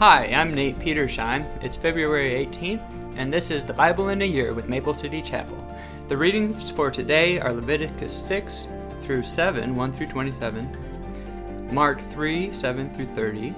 [0.00, 1.44] Hi, I'm Nate Petersheim.
[1.62, 2.80] It's February 18th,
[3.18, 5.62] and this is the Bible in a Year with Maple City Chapel.
[6.08, 8.68] The readings for today are Leviticus 6
[9.02, 13.54] through 7, 1 through 27, Mark 3, 7 through 30,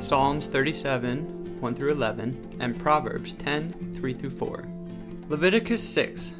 [0.00, 4.64] Psalms 37, 1 through 11, and Proverbs 10, 3 through 4.
[5.28, 6.32] Leviticus 6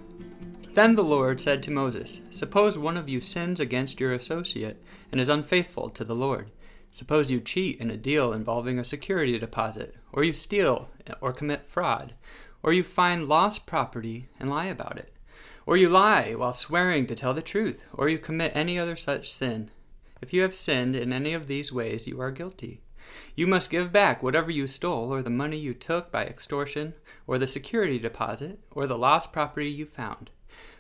[0.73, 4.83] Then the Lord said to Moses, Suppose one of you sins against your associate
[5.13, 6.51] and is unfaithful to the Lord.
[6.95, 10.91] Suppose you cheat in a deal involving a security deposit, or you steal
[11.23, 12.13] or commit fraud,
[12.63, 15.11] or you find lost property and lie about it,
[15.65, 19.33] or you lie while swearing to tell the truth, or you commit any other such
[19.33, 19.71] sin.
[20.21, 22.83] If you have sinned in any of these ways, you are guilty.
[23.35, 26.93] You must give back whatever you stole, or the money you took by extortion,
[27.27, 30.29] or the security deposit, or the lost property you found,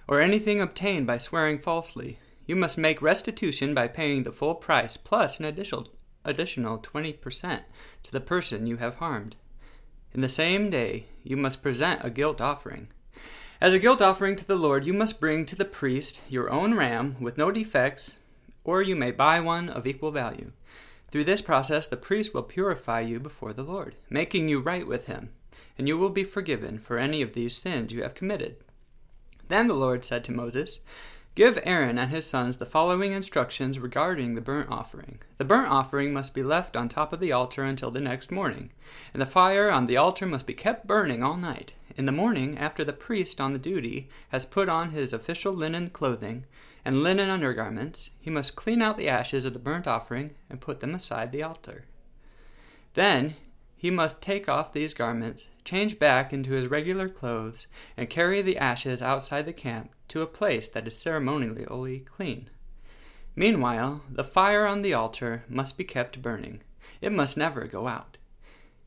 [0.07, 2.19] or anything obtained by swearing falsely.
[2.45, 5.88] You must make restitution by paying the full price plus an additional
[6.25, 7.62] additional 20%
[8.03, 9.37] to the person you have harmed.
[10.15, 12.88] In the same day, you must present a guilt offering.
[13.60, 16.74] As a guilt offering to the Lord, you must bring to the priest your own
[16.74, 18.15] ram with no defects,
[18.65, 20.52] or you may buy one of equal value.
[21.11, 25.07] Through this process, the priest will purify you before the Lord, making you right with
[25.07, 25.30] him,
[25.79, 28.57] and you will be forgiven for any of these sins you have committed.
[29.49, 30.80] Then the Lord said to Moses,
[31.35, 35.21] Give Aaron and his sons the following instructions regarding the burnt offering.
[35.39, 38.71] The burnt offering must be left on top of the altar until the next morning,
[39.15, 41.73] and the fire on the altar must be kept burning all night.
[41.97, 45.89] In the morning, after the priest on the duty has put on his official linen
[45.89, 46.45] clothing
[46.85, 50.80] and linen undergarments, he must clean out the ashes of the burnt offering and put
[50.80, 51.87] them aside the altar.
[52.93, 53.37] Then
[53.83, 57.66] he must take off these garments, change back into his regular clothes,
[57.97, 62.49] and carry the ashes outside the camp to a place that is ceremonially clean.
[63.35, 66.62] Meanwhile, the fire on the altar must be kept burning.
[67.00, 68.19] It must never go out.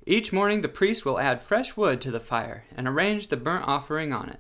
[0.06, 3.68] Each morning the priest will add fresh wood to the fire and arrange the burnt
[3.68, 4.40] offering on it.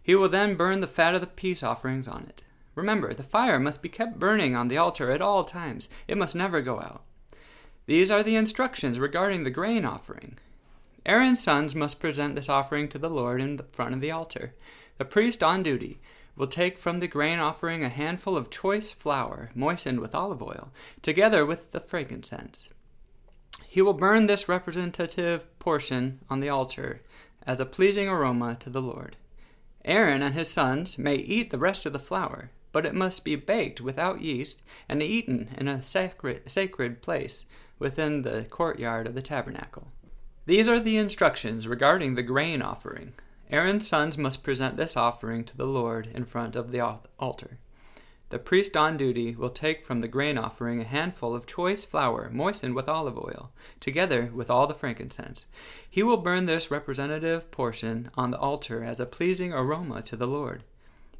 [0.00, 2.44] He will then burn the fat of the peace offerings on it.
[2.76, 5.88] Remember, the fire must be kept burning on the altar at all times.
[6.06, 7.02] It must never go out.
[7.88, 10.36] These are the instructions regarding the grain offering.
[11.06, 14.54] Aaron's sons must present this offering to the Lord in front of the altar.
[14.98, 15.98] The priest on duty
[16.36, 20.70] will take from the grain offering a handful of choice flour moistened with olive oil,
[21.00, 22.68] together with the frankincense.
[23.66, 27.00] He will burn this representative portion on the altar
[27.46, 29.16] as a pleasing aroma to the Lord.
[29.86, 33.34] Aaron and his sons may eat the rest of the flour, but it must be
[33.34, 34.60] baked without yeast
[34.90, 37.46] and eaten in a sacred, sacred place
[37.78, 39.88] within the courtyard of the tabernacle.
[40.46, 43.12] These are the instructions regarding the grain offering.
[43.50, 46.80] Aaron's sons must present this offering to the Lord in front of the
[47.18, 47.58] altar.
[48.30, 52.28] The priest on duty will take from the grain offering a handful of choice flour
[52.30, 55.46] moistened with olive oil, together with all the frankincense.
[55.88, 60.26] He will burn this representative portion on the altar as a pleasing aroma to the
[60.26, 60.62] Lord.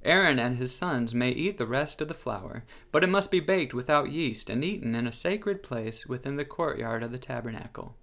[0.04, 3.40] Aaron and his sons may eat the rest of the flour, but it must be
[3.40, 7.96] baked without yeast and eaten in a sacred place within the courtyard of the tabernacle.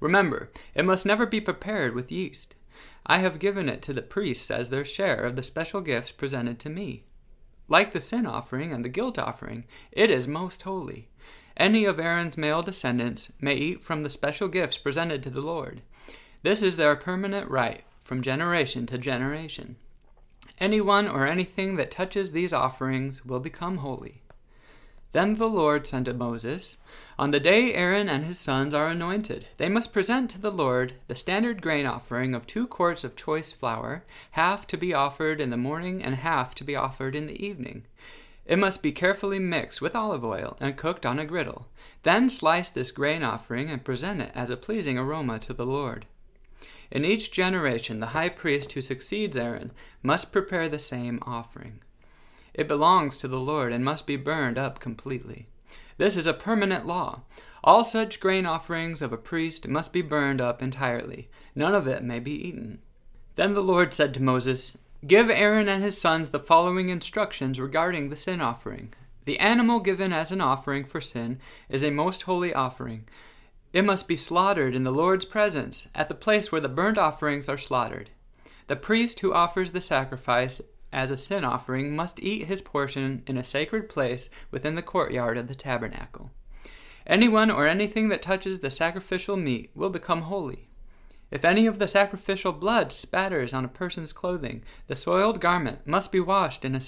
[0.00, 2.54] Remember, it must never be prepared with yeast.
[3.06, 6.58] I have given it to the priests as their share of the special gifts presented
[6.60, 7.04] to me.
[7.68, 11.08] Like the sin offering and the guilt offering, it is most holy.
[11.56, 15.82] Any of Aaron's male descendants may eat from the special gifts presented to the Lord.
[16.42, 19.76] This is their permanent right from generation to generation.
[20.58, 24.22] Anyone or anything that touches these offerings will become holy.
[25.12, 26.78] Then the Lord said to Moses,
[27.18, 30.94] On the day Aaron and his sons are anointed, they must present to the Lord
[31.06, 35.50] the standard grain offering of two quarts of choice flour, half to be offered in
[35.50, 37.84] the morning and half to be offered in the evening.
[38.46, 41.68] It must be carefully mixed with olive oil and cooked on a griddle.
[42.02, 46.06] Then slice this grain offering and present it as a pleasing aroma to the Lord.
[46.92, 49.72] In each generation, the high priest who succeeds Aaron
[50.02, 51.80] must prepare the same offering.
[52.52, 55.48] It belongs to the Lord and must be burned up completely.
[55.96, 57.22] This is a permanent law.
[57.64, 61.30] All such grain offerings of a priest must be burned up entirely.
[61.54, 62.80] None of it may be eaten.
[63.36, 64.76] Then the Lord said to Moses,
[65.06, 68.92] Give Aaron and his sons the following instructions regarding the sin offering.
[69.24, 71.40] The animal given as an offering for sin
[71.70, 73.08] is a most holy offering.
[73.72, 77.48] It must be slaughtered in the Lord's presence, at the place where the burnt offerings
[77.48, 78.10] are slaughtered.
[78.66, 80.60] The priest who offers the sacrifice
[80.92, 85.38] as a sin offering must eat his portion in a sacred place within the courtyard
[85.38, 86.30] of the tabernacle.
[87.06, 90.68] Anyone or anything that touches the sacrificial meat will become holy.
[91.30, 96.12] If any of the sacrificial blood spatters on a person's clothing, the soiled garment must
[96.12, 96.80] be washed in a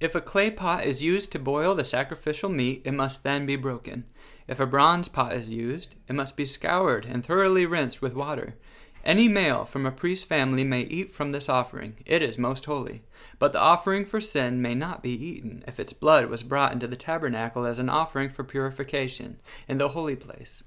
[0.00, 3.56] If a clay pot is used to boil the sacrificial meat, it must then be
[3.56, 4.04] broken.
[4.48, 8.56] If a bronze pot is used, it must be scoured and thoroughly rinsed with water.
[9.04, 11.96] Any male from a priest's family may eat from this offering.
[12.06, 13.02] It is most holy.
[13.38, 16.86] But the offering for sin may not be eaten if its blood was brought into
[16.86, 19.38] the tabernacle as an offering for purification
[19.68, 20.64] in the holy place.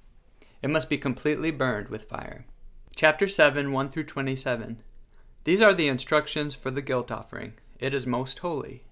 [0.61, 2.45] It must be completely burned with fire.
[2.95, 4.83] Chapter 7 1 through 27.
[5.43, 7.53] These are the instructions for the guilt offering.
[7.79, 8.83] It is most holy.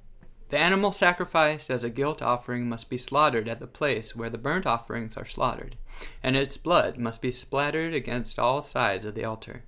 [0.51, 4.37] The animal sacrificed as a guilt offering must be slaughtered at the place where the
[4.37, 5.77] burnt offerings are slaughtered,
[6.21, 9.63] and its blood must be splattered against all sides of the altar.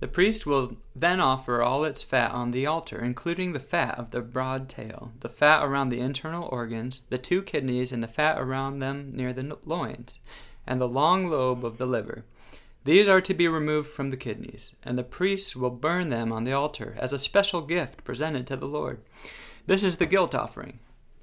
[0.00, 4.10] The priest will then offer all its fat on the altar, including the fat of
[4.10, 8.36] the broad tail, the fat around the internal organs, the two kidneys, and the fat
[8.36, 10.18] around them near the loins,
[10.66, 12.24] and the long lobe of the liver.
[12.82, 16.42] These are to be removed from the kidneys, and the priest will burn them on
[16.42, 19.00] the altar as a special gift presented to the Lord.
[19.66, 20.78] This is the guilt offering.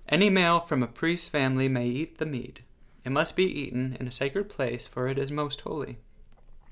[0.10, 2.62] Any male from a priest's family may eat the meat.
[3.06, 5.98] It must be eaten in a sacred place, for it is most holy.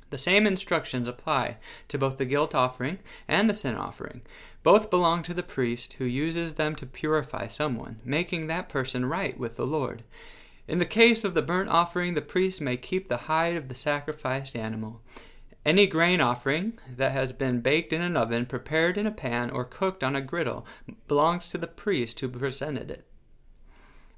[0.09, 1.55] The same instructions apply
[1.87, 4.21] to both the guilt offering and the sin offering.
[4.63, 9.39] Both belong to the priest who uses them to purify someone, making that person right
[9.39, 10.03] with the Lord.
[10.67, 13.75] In the case of the burnt offering, the priest may keep the hide of the
[13.75, 15.01] sacrificed animal.
[15.63, 19.63] Any grain offering that has been baked in an oven, prepared in a pan, or
[19.63, 20.65] cooked on a griddle
[21.07, 23.05] belongs to the priest who presented it.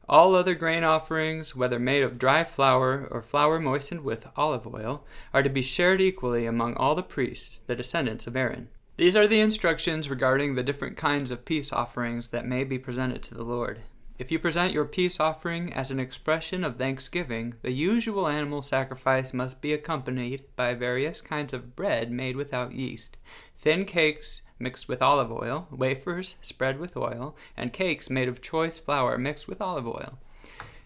[0.08, 5.06] All other grain offerings, whether made of dry flour or flour moistened with olive oil,
[5.34, 8.70] are to be shared equally among all the priests, the descendants of Aaron.
[8.96, 13.22] These are the instructions regarding the different kinds of peace offerings that may be presented
[13.24, 13.82] to the Lord.
[14.20, 19.34] If you present your peace offering as an expression of thanksgiving, the usual animal sacrifice
[19.34, 23.18] must be accompanied by various kinds of bread made without yeast,
[23.58, 28.78] thin cakes mixed with olive oil, wafers spread with oil, and cakes made of choice
[28.78, 30.20] flour mixed with olive oil.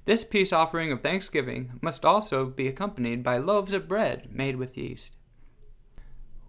[0.06, 4.78] This peace offering of thanksgiving must also be accompanied by loaves of bread made with
[4.78, 5.18] yeast.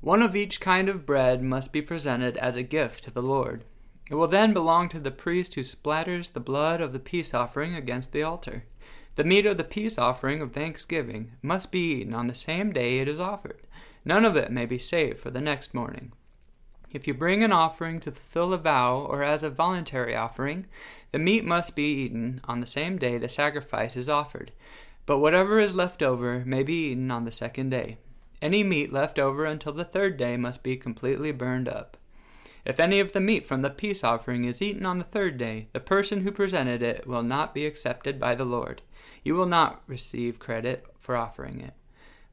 [0.00, 3.64] One of each kind of bread must be presented as a gift to the Lord.
[4.10, 7.74] It will then belong to the priest who splatters the blood of the peace offering
[7.74, 8.64] against the altar.
[9.16, 13.00] The meat of the peace offering of thanksgiving must be eaten on the same day
[13.00, 13.66] it is offered.
[14.04, 16.12] None of it may be saved for the next morning.
[16.90, 20.64] If you bring an offering to fulfill a vow or as a voluntary offering,
[21.12, 24.52] the meat must be eaten on the same day the sacrifice is offered,
[25.04, 27.98] but whatever is left over may be eaten on the second day.
[28.40, 31.97] Any meat left over until the third day must be completely burned up.
[32.64, 35.68] If any of the meat from the peace offering is eaten on the third day,
[35.72, 38.82] the person who presented it will not be accepted by the Lord.
[39.22, 41.74] You will not receive credit for offering it.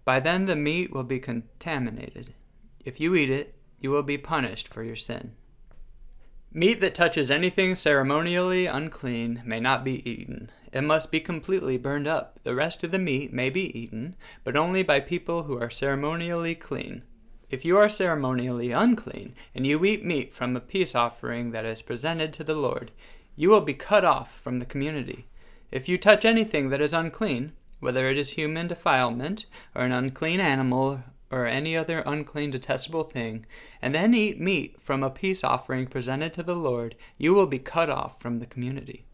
[0.04, 2.34] By then the meat will be contaminated.
[2.84, 5.34] If you eat it, you will be punished for your sin.
[6.52, 10.50] Meat that touches anything ceremonially unclean may not be eaten.
[10.72, 12.40] It must be completely burned up.
[12.44, 16.56] The rest of the meat may be eaten, but only by people who are ceremonially
[16.56, 17.04] clean.
[17.50, 21.82] If you are ceremonially unclean, and you eat meat from a peace offering that is
[21.82, 22.92] presented to the Lord,
[23.36, 25.28] you will be cut off from the community.
[25.72, 29.46] If you touch anything that is unclean, whether it is human defilement,
[29.76, 33.46] or an unclean animal, or any other unclean detestable thing,
[33.82, 37.60] and then eat meat from a peace offering presented to the Lord, you will be
[37.60, 39.06] cut off from the community.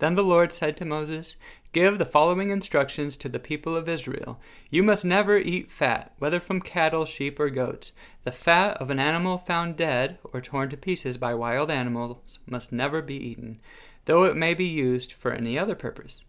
[0.00, 1.36] Then the Lord said to Moses,
[1.72, 4.40] Give the following instructions to the people of Israel.
[4.70, 7.92] You must never eat fat, whether from cattle, sheep, or goats.
[8.24, 12.72] The fat of an animal found dead or torn to pieces by wild animals must
[12.72, 13.60] never be eaten,
[14.06, 16.24] though it may be used for any other purpose.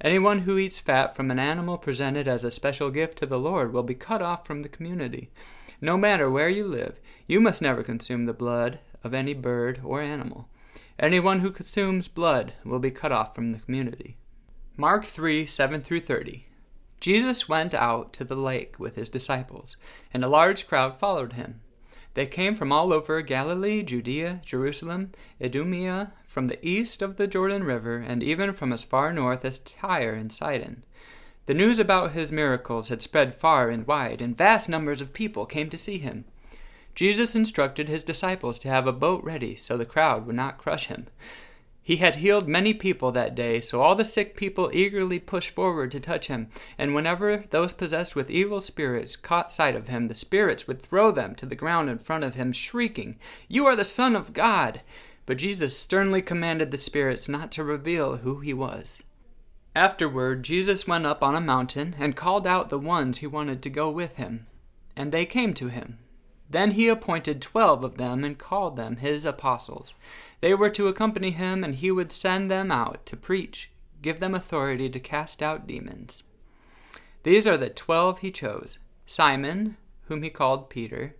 [0.00, 3.72] Anyone who eats fat from an animal presented as a special gift to the Lord
[3.72, 5.30] will be cut off from the community.
[5.80, 10.02] No matter where you live, you must never consume the blood of any bird or
[10.02, 10.48] animal.
[10.98, 14.16] Anyone who consumes blood will be cut off from the community.
[14.76, 16.46] Mark 3 7 through 30.
[17.00, 19.76] Jesus went out to the lake with his disciples,
[20.12, 21.60] and a large crowd followed him.
[22.14, 25.10] They came from all over Galilee, Judea, Jerusalem,
[25.42, 29.58] Idumea, from the east of the Jordan River, and even from as far north as
[29.58, 30.84] Tyre and Sidon.
[31.46, 35.44] The news about his miracles had spread far and wide, and vast numbers of people
[35.44, 36.24] came to see him.
[36.94, 40.86] Jesus instructed his disciples to have a boat ready so the crowd would not crush
[40.86, 41.06] him.
[41.82, 45.90] He had healed many people that day, so all the sick people eagerly pushed forward
[45.92, 46.48] to touch him.
[46.78, 51.10] And whenever those possessed with evil spirits caught sight of him, the spirits would throw
[51.10, 54.80] them to the ground in front of him, shrieking, You are the Son of God!
[55.26, 59.02] But Jesus sternly commanded the spirits not to reveal who he was.
[59.76, 63.68] Afterward, Jesus went up on a mountain and called out the ones he wanted to
[63.68, 64.46] go with him.
[64.96, 65.98] And they came to him.
[66.48, 69.94] Then he appointed twelve of them and called them his apostles.
[70.40, 73.70] They were to accompany him, and he would send them out to preach,
[74.02, 76.22] give them authority to cast out demons.
[77.22, 79.76] These are the twelve he chose Simon,
[80.08, 81.16] whom he called Peter,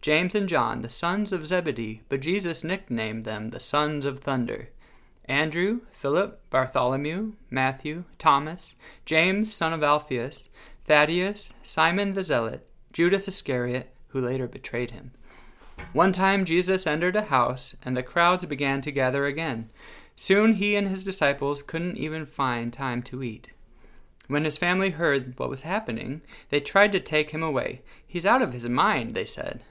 [0.00, 4.70] James and John, the sons of Zebedee, but Jesus nicknamed them the sons of thunder.
[5.26, 8.74] Andrew, Philip, Bartholomew, Matthew, Thomas,
[9.06, 10.50] James, son of Alphaeus,
[10.84, 15.10] Thaddaeus, Simon the Zealot, Judas Iscariot, who later betrayed him.
[15.92, 19.70] One time Jesus entered a house, and the crowds began to gather again.
[20.14, 23.50] Soon he and his disciples couldn't even find time to eat.
[24.28, 27.82] When his family heard what was happening, they tried to take him away.
[28.06, 29.62] He's out of his mind, they said.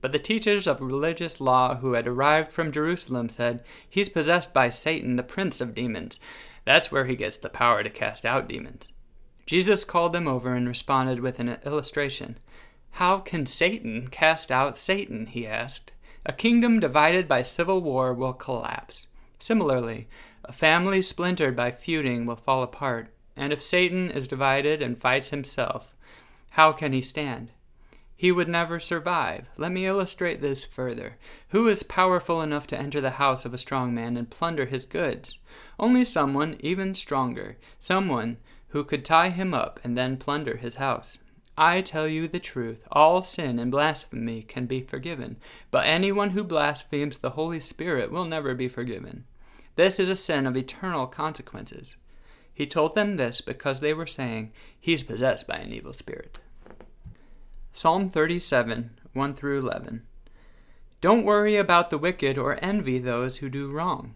[0.00, 4.70] But the teachers of religious law who had arrived from Jerusalem said, He's possessed by
[4.70, 6.20] Satan, the prince of demons.
[6.64, 8.92] That's where he gets the power to cast out demons.
[9.46, 12.38] Jesus called them over and responded with an illustration.
[12.92, 15.26] How can Satan cast out Satan?
[15.26, 15.92] he asked.
[16.26, 19.06] A kingdom divided by civil war will collapse.
[19.38, 20.08] Similarly,
[20.44, 23.12] a family splintered by feuding will fall apart.
[23.36, 25.94] And if Satan is divided and fights himself,
[26.50, 27.52] how can he stand?
[28.20, 29.46] he would never survive.
[29.56, 31.16] Let me illustrate this further.
[31.52, 34.84] Who is powerful enough to enter the house of a strong man and plunder his
[34.84, 35.38] goods?
[35.78, 38.36] Only someone even stronger, someone
[38.68, 41.16] who could tie him up and then plunder his house.
[41.60, 45.36] I tell you the truth, all sin and blasphemy can be forgiven,
[45.70, 49.24] but anyone who blasphemes the Holy Spirit will never be forgiven.
[49.76, 51.98] This is a sin of eternal consequences.
[52.54, 56.38] He told them this because they were saying, He's possessed by an evil spirit.
[57.74, 60.06] Psalm 37, 1 through 11.
[61.02, 64.14] Don't worry about the wicked or envy those who do wrong,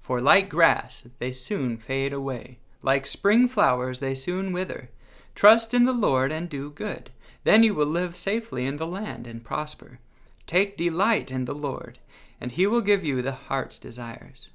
[0.00, 4.88] for like grass they soon fade away, like spring flowers they soon wither.
[5.36, 7.10] Trust in the Lord and do good,
[7.44, 10.00] then you will live safely in the land and prosper.
[10.48, 12.00] Take delight in the Lord,
[12.40, 14.50] and he will give you the heart's desires.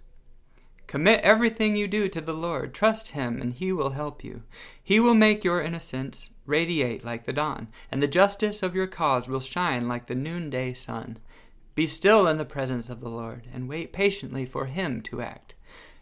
[0.87, 2.73] Commit everything you do to the Lord.
[2.73, 4.43] Trust Him, and He will help you.
[4.83, 9.25] He will make your innocence radiate like the dawn, and the justice of your cause
[9.25, 11.19] will shine like the noonday sun.
[11.75, 15.55] Be still in the presence of the Lord, and wait patiently for Him to act.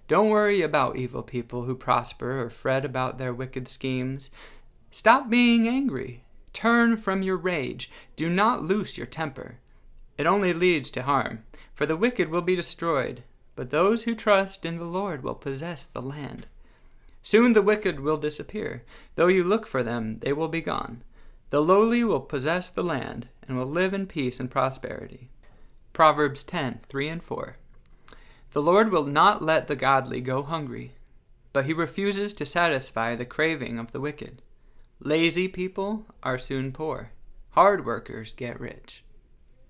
[0.08, 4.32] Don't worry about evil people who prosper or fret about their wicked schemes.
[4.92, 6.24] Stop being angry.
[6.54, 7.90] Turn from your rage.
[8.16, 9.60] Do not loose your temper.
[10.18, 11.44] It only leads to harm,
[11.74, 13.24] for the wicked will be destroyed
[13.60, 16.48] but those who trust in the Lord will possess the land.
[17.22, 18.86] Soon the wicked will disappear.
[19.16, 21.04] Though you look for them, they will be gone.
[21.50, 25.30] The lowly will possess the land and will live in peace and prosperity.
[25.92, 27.58] Proverbs 10 3 and 4.
[28.54, 30.94] The Lord will not let the godly go hungry,
[31.52, 34.42] but he refuses to satisfy the craving of the wicked.
[35.02, 37.14] Lazy people are soon poor,
[37.52, 39.02] hard workers get rich.